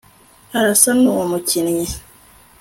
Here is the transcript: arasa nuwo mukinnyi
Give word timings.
arasa 0.57 0.89
nuwo 1.01 1.23
mukinnyi 1.31 1.87